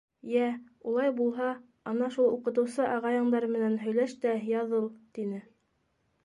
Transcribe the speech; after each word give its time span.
—Йә, 0.35 0.45
улай 0.91 1.11
булһа, 1.17 1.49
ана 1.91 2.07
шул 2.15 2.29
уҡытыусы 2.37 2.87
ағайыңдар 2.95 3.47
менән 3.57 3.77
һөйләш 3.85 4.17
тә 4.25 4.33
яҙыл,— 4.55 4.91
тине. 5.19 5.45